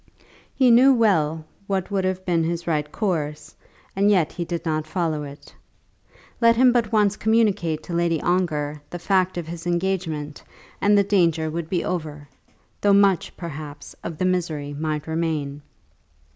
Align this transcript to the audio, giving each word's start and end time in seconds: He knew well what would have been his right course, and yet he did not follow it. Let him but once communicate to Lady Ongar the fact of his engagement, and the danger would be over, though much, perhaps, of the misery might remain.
He 0.55 0.71
knew 0.71 0.91
well 0.95 1.45
what 1.67 1.91
would 1.91 2.05
have 2.05 2.25
been 2.25 2.43
his 2.43 2.65
right 2.65 2.91
course, 2.91 3.53
and 3.95 4.09
yet 4.09 4.31
he 4.31 4.43
did 4.43 4.65
not 4.65 4.87
follow 4.87 5.21
it. 5.21 5.53
Let 6.41 6.55
him 6.55 6.71
but 6.71 6.91
once 6.91 7.15
communicate 7.15 7.83
to 7.83 7.93
Lady 7.93 8.19
Ongar 8.19 8.81
the 8.89 8.97
fact 8.97 9.37
of 9.37 9.45
his 9.45 9.67
engagement, 9.67 10.43
and 10.81 10.97
the 10.97 11.03
danger 11.03 11.51
would 11.51 11.69
be 11.69 11.83
over, 11.85 12.27
though 12.81 12.93
much, 12.93 13.37
perhaps, 13.37 13.93
of 14.03 14.17
the 14.17 14.25
misery 14.25 14.73
might 14.73 15.05
remain. 15.05 15.61